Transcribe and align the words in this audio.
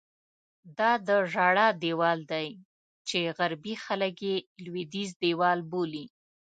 دا 0.77 0.91
د 1.07 1.09
ژړا 1.31 1.67
دیوال 1.83 2.19
دی 2.31 2.47
چې 3.07 3.19
غربي 3.37 3.75
خلک 3.85 4.15
یې 4.27 4.35
لوېدیځ 4.63 5.09
دیوال 5.23 5.59
بولي. 5.71 6.05